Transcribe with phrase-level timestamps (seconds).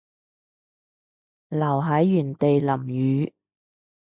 [1.49, 3.35] 留喺原地淋雨